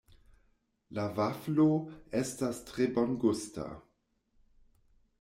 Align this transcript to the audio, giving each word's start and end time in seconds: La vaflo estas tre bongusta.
La 0.99 1.05
vaflo 1.19 1.67
estas 2.23 2.65
tre 2.73 2.91
bongusta. 2.99 3.71